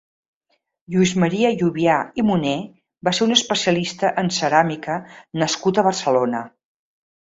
[0.95, 2.55] Lluís Maria Llubià i Munné
[3.09, 5.01] va ser un especialista en ceràmica
[5.45, 6.47] nascut a Barcelona.